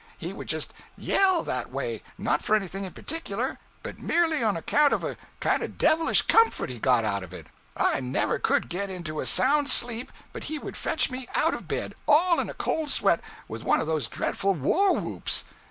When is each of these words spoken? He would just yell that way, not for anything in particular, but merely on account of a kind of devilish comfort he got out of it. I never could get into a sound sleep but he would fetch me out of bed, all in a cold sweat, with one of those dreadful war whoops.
He 0.17 0.33
would 0.33 0.47
just 0.47 0.73
yell 0.97 1.43
that 1.43 1.71
way, 1.71 2.01
not 2.17 2.41
for 2.41 2.55
anything 2.55 2.85
in 2.85 2.93
particular, 2.93 3.59
but 3.83 3.99
merely 3.99 4.43
on 4.43 4.57
account 4.57 4.93
of 4.93 5.03
a 5.03 5.15
kind 5.39 5.61
of 5.61 5.77
devilish 5.77 6.23
comfort 6.23 6.71
he 6.71 6.79
got 6.79 7.05
out 7.05 7.23
of 7.23 7.33
it. 7.33 7.45
I 7.77 7.99
never 7.99 8.39
could 8.39 8.67
get 8.67 8.89
into 8.89 9.19
a 9.19 9.27
sound 9.27 9.69
sleep 9.69 10.11
but 10.33 10.45
he 10.45 10.57
would 10.57 10.75
fetch 10.75 11.11
me 11.11 11.27
out 11.35 11.53
of 11.53 11.67
bed, 11.67 11.93
all 12.07 12.39
in 12.39 12.49
a 12.49 12.55
cold 12.55 12.89
sweat, 12.89 13.21
with 13.47 13.63
one 13.63 13.79
of 13.79 13.85
those 13.85 14.07
dreadful 14.07 14.55
war 14.55 14.95
whoops. 14.99 15.45